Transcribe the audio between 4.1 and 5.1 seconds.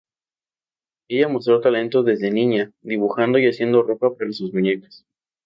para sus muñecas.